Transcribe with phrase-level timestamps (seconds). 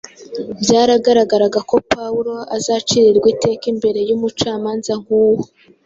[0.61, 5.43] byagaragaraga ko Pawulo azacirirwa iteka imbere y’umucamanza nk’uwo